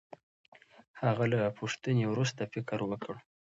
[1.01, 3.15] هغه له پوښتنې وروسته فکر وکړ.